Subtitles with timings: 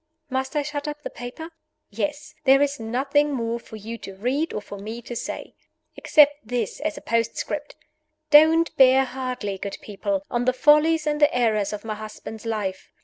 [0.31, 1.51] Must I shut up the paper?
[1.91, 2.33] Yes.
[2.45, 5.53] There is nothing more for you to read or for me to say.
[5.95, 7.75] Except this as a postscript.
[8.31, 12.89] Don't bear hardly, good people, on the follies and the errors of my husband's life.